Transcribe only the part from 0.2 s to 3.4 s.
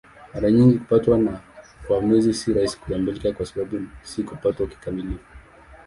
Mara nyingi kupatwa kwa Mwezi si rahisi kutambulika